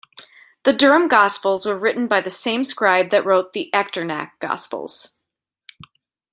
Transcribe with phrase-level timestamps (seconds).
[0.63, 5.13] The Durham Gospels were written by the same scribe that wrote the Echternach Gospels.